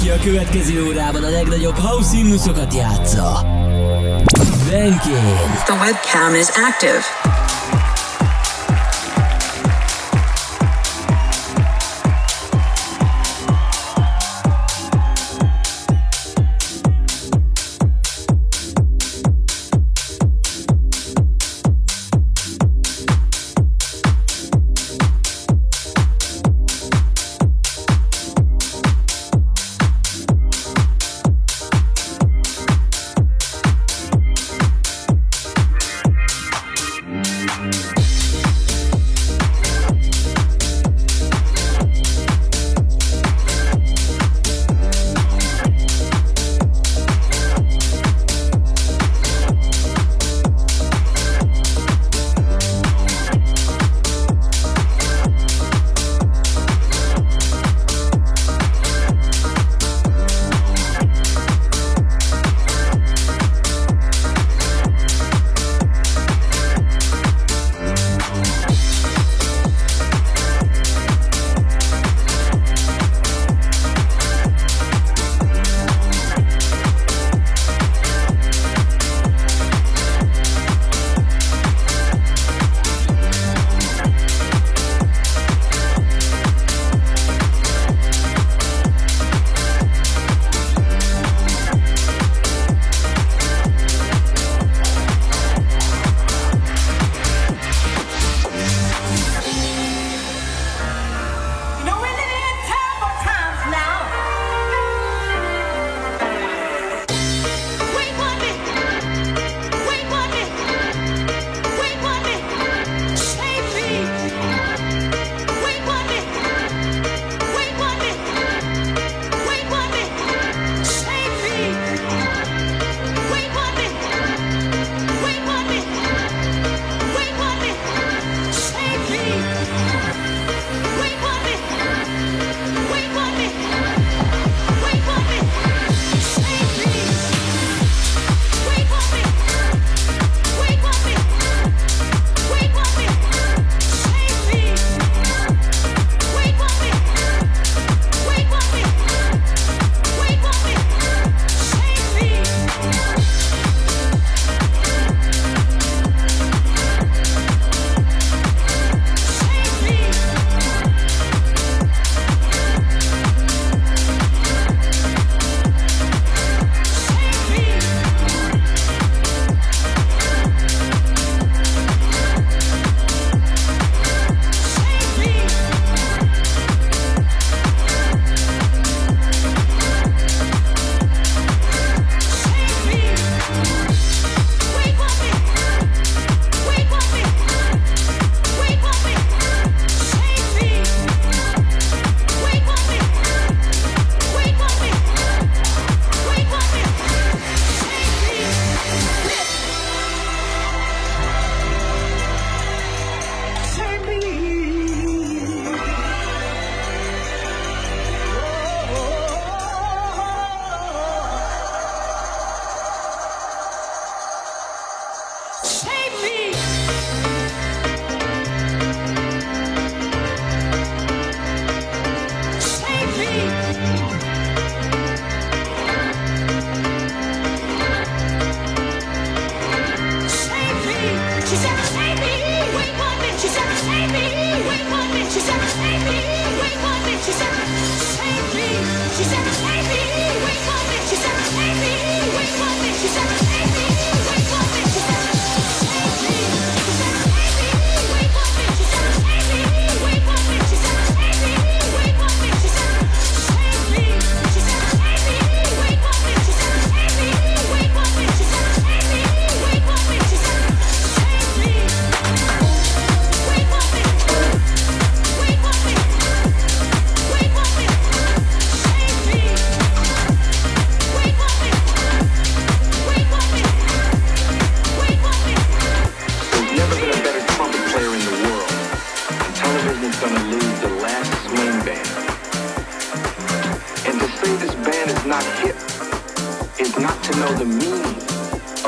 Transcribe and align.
Aki 0.00 0.10
a 0.10 0.18
következő 0.18 0.86
órában 0.86 1.24
a 1.24 1.28
legnagyobb 1.28 1.76
house 1.76 2.16
himnuszokat 2.16 2.74
játsza. 2.74 3.46
Benkén. 4.68 5.36
The 5.64 5.74
webcam 5.74 6.34
is 6.34 6.48
active. 6.48 7.29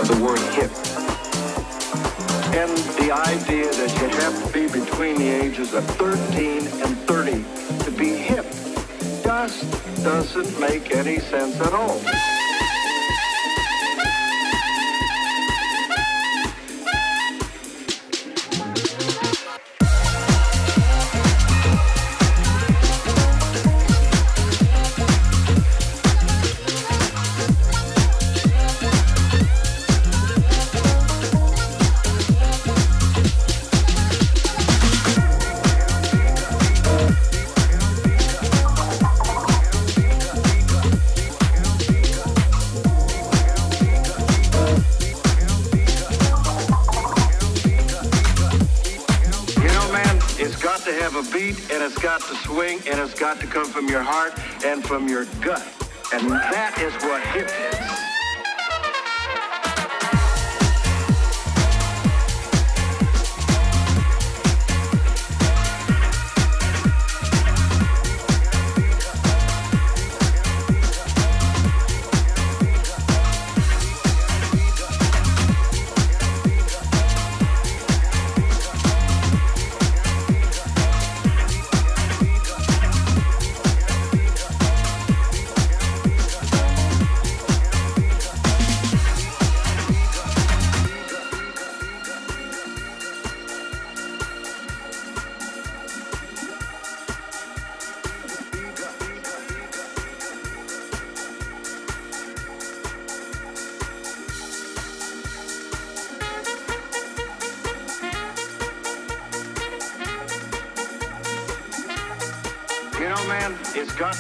The 0.09 0.25
word 0.25 0.39
hip. 0.55 0.71
And 2.55 2.77
the 2.99 3.13
idea 3.13 3.71
that 3.71 3.93
you 4.01 4.09
have 4.21 4.47
to 4.47 4.53
be 4.53 4.67
between 4.67 5.17
the 5.17 5.29
ages 5.29 5.75
of 5.75 5.85
13 5.97 6.67
and 6.83 6.99
30 7.07 7.85
to 7.85 7.91
be 7.93 8.17
hip 8.17 8.47
just 9.23 9.71
doesn't 10.03 10.61
make 10.61 10.95
any 10.95 11.21
sense 11.21 11.61
at 11.61 11.73
all. 11.73 12.42
From 54.93 55.09
your 55.09 55.25
gut. 55.41 55.67
And 56.13 56.29
that 56.29 56.79
is 56.79 56.93
what 57.03 57.23
hip 57.29 57.49
is. 57.49 57.72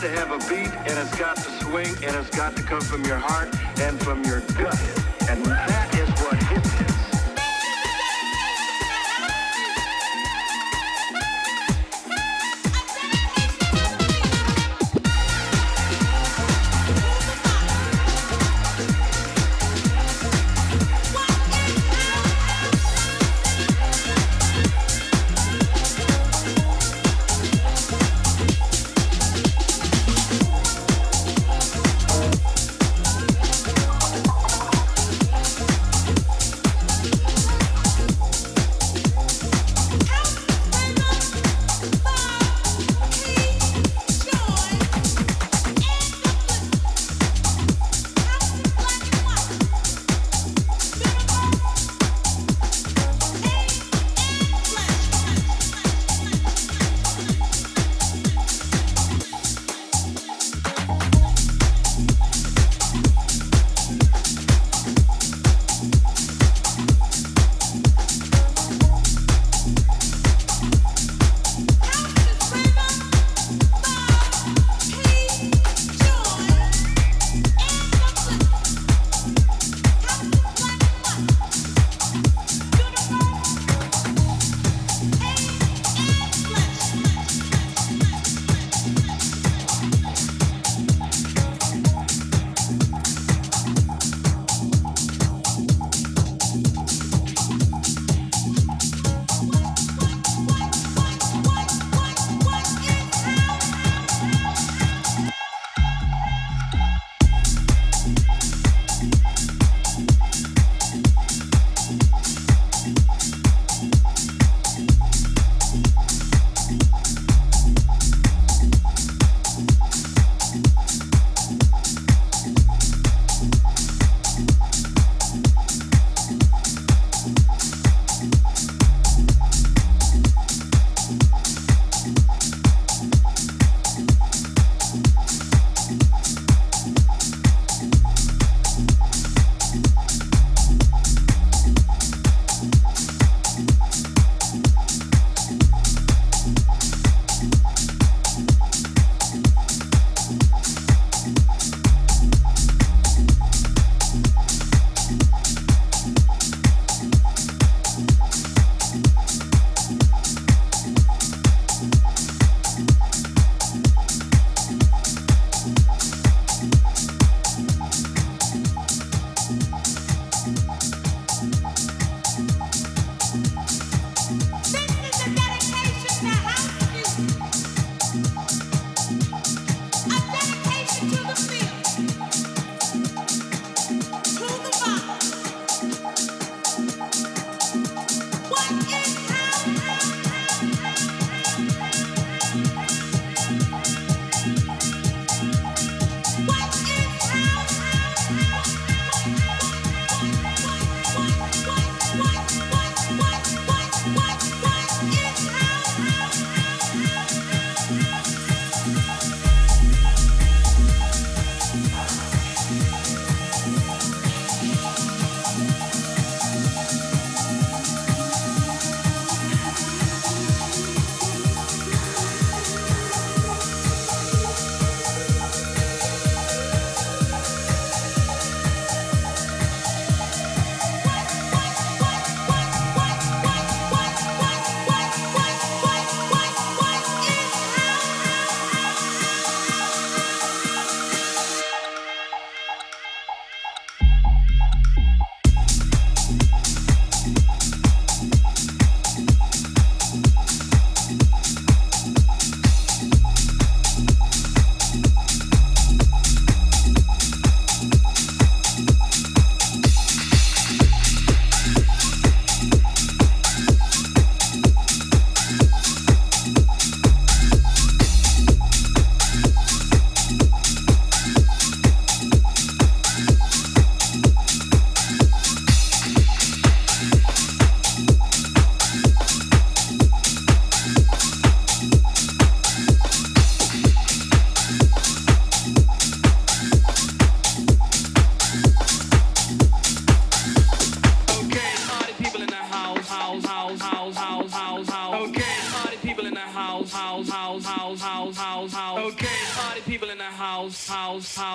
To 0.03 0.09
have 0.09 0.33
a 0.33 0.39
beat 0.49 0.73
and 0.91 0.99
it's 0.99 1.17
got 1.17 1.37
to 1.37 1.51
swing 1.65 1.87
and 2.03 2.17
it's 2.17 2.29
got 2.31 2.57
to 2.57 2.63
come 2.65 2.81
from 2.81 3.05
your 3.05 3.19
heart 3.19 3.49
and 3.79 4.01
from 4.03 4.25
your 4.25 4.41
gut. 4.59 4.77
And 5.29 5.45
that 5.47 5.92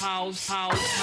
house, 0.00 0.48
house. 0.48 0.93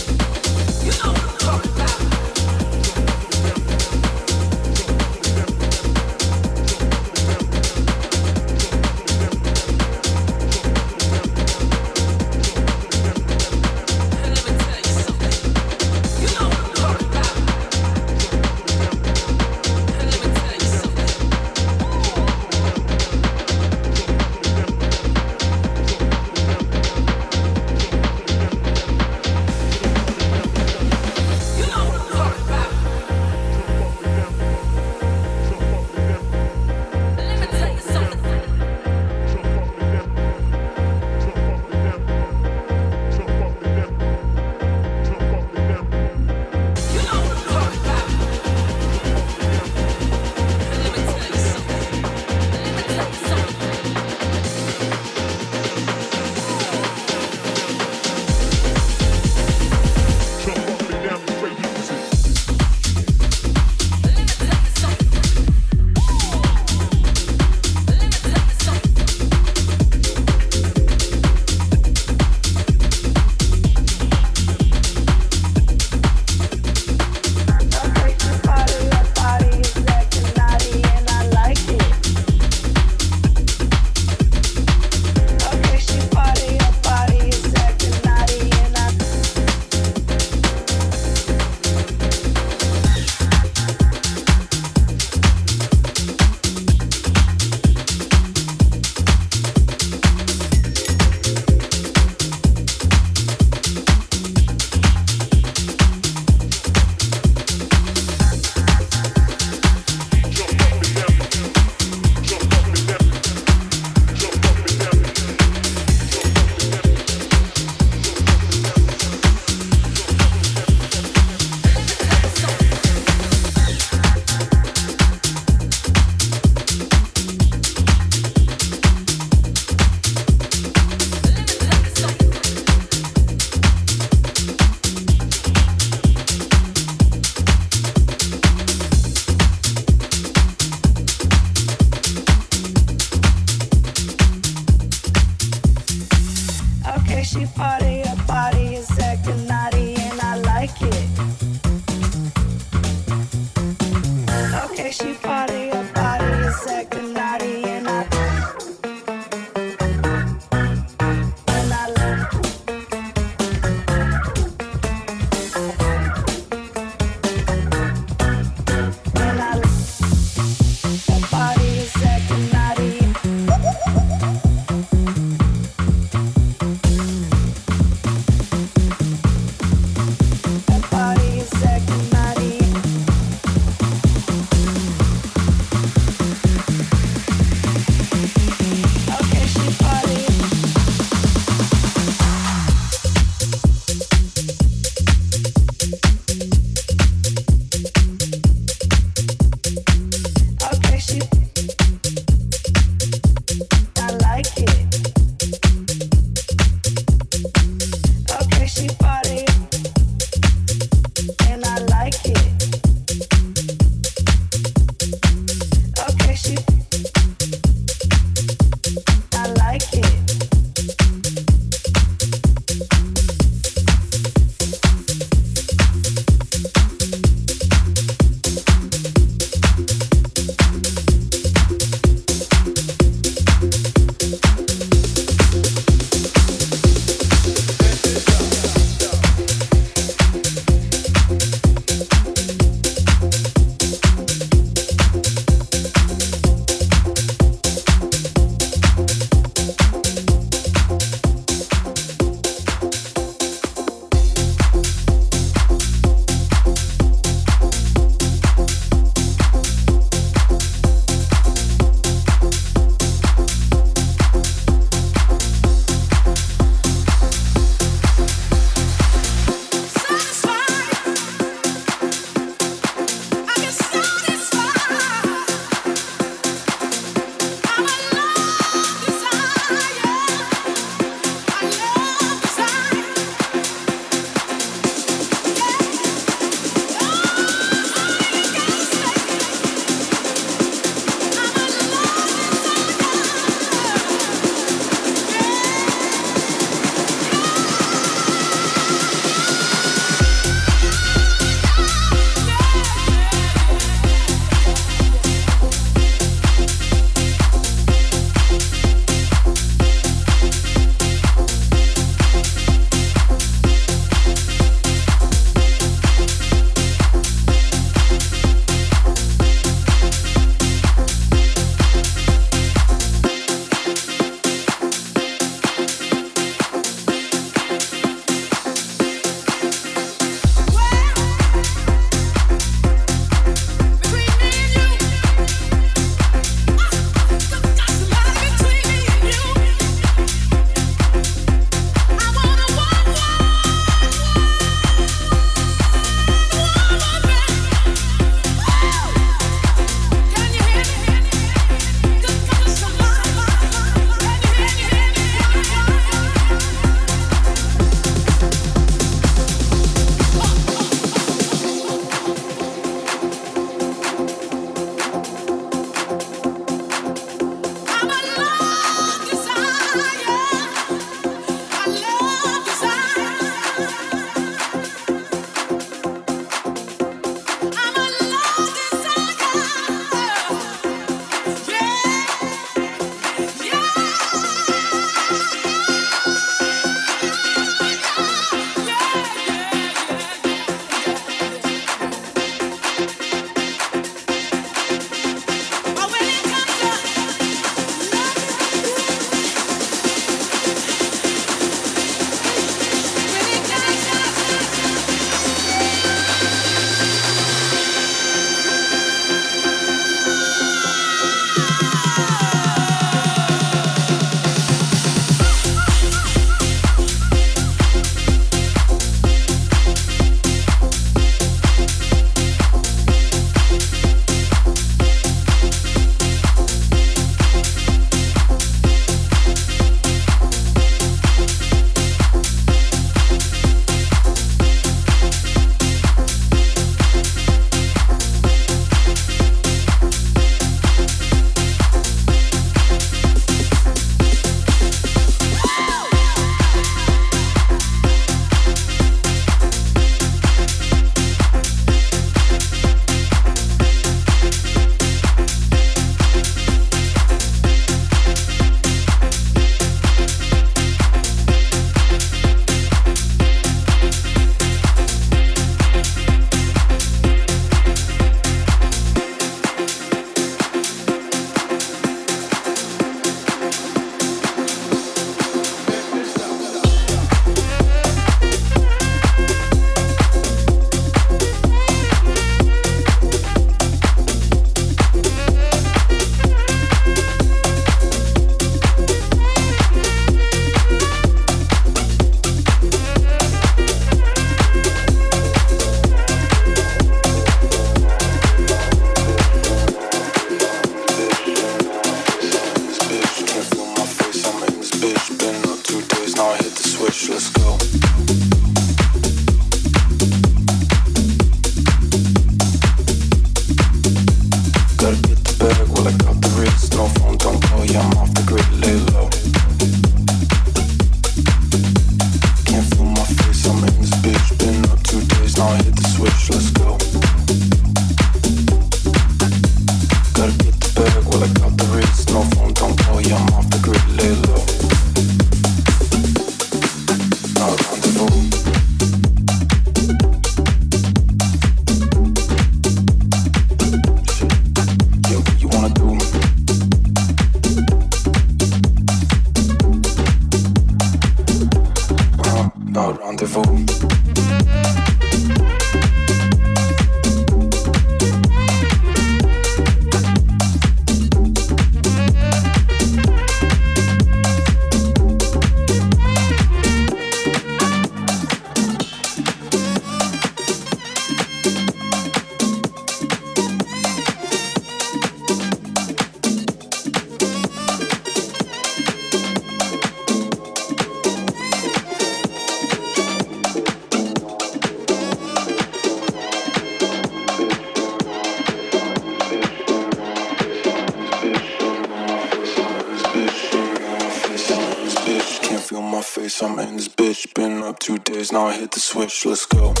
Let's 599.45 599.65
go. 599.65 600.00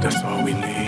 that's 0.00 0.22
all 0.24 0.42
we 0.42 0.52
need. 0.54 0.85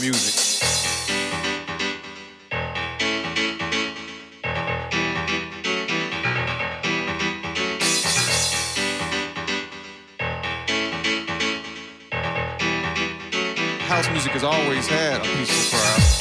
Music. 0.00 0.34
House 13.82 14.08
music 14.10 14.32
has 14.32 14.42
always 14.42 14.86
had 14.86 15.20
a 15.20 15.24
peaceful 15.36 15.78
crowd. 15.78 16.19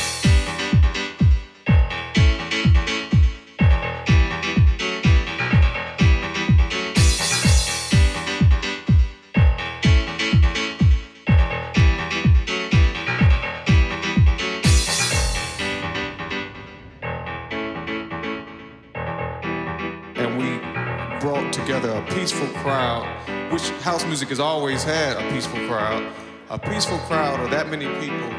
Music 24.30 24.46
has 24.46 24.54
always 24.54 24.84
had 24.84 25.18
a 25.18 25.32
peaceful 25.32 25.58
crowd, 25.68 26.06
a 26.52 26.60
peaceful 26.60 27.00
crowd 27.10 27.40
of 27.40 27.50
that 27.50 27.68
many 27.68 27.88
people 28.00 28.30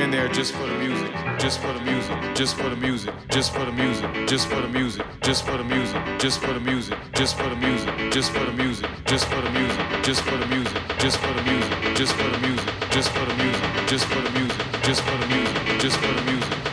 in 0.00 0.10
there 0.10 0.28
just 0.28 0.54
for 0.54 0.66
the 0.66 0.78
music, 0.78 1.12
just 1.38 1.60
for 1.60 1.70
the 1.74 1.80
music, 1.82 2.16
just 2.34 2.56
for 2.56 2.70
the 2.70 2.76
music, 2.76 3.14
just 3.28 3.52
for 3.52 3.66
the 3.66 3.72
music, 3.72 4.26
just 4.26 4.48
for 4.48 4.62
the 4.62 4.68
music, 4.68 5.04
just 5.20 5.44
for 5.44 5.58
the 5.58 5.62
music, 5.64 6.00
just 6.16 6.42
for 6.42 6.54
the 6.54 6.60
music, 6.60 6.96
just 7.12 7.36
for 7.36 7.50
the 7.50 7.56
music, 7.56 8.00
just 8.00 8.40
for 8.40 8.48
the 8.48 8.56
music, 8.56 8.88
just 9.12 9.28
for 9.28 9.40
the 9.42 9.52
music, 9.52 9.92
just 10.00 10.24
for 10.24 10.36
the 10.38 10.48
music, 10.48 10.88
just 10.96 11.18
for 11.18 11.32
the 11.34 11.42
music, 11.44 11.84
just 11.94 12.16
for 12.16 12.24
the 12.24 12.38
music, 12.40 12.72
just 12.88 13.08
for 13.12 13.24
the 13.26 13.36
music, 13.36 13.86
just 13.86 14.06
for 14.06 14.20
the 14.22 14.30
music, 14.30 14.66
just 14.82 15.02
for 15.02 15.16
the 15.18 15.26
music, 15.26 15.80
just 15.80 15.98
for 15.98 16.14
the 16.14 16.22
music, 16.22 16.69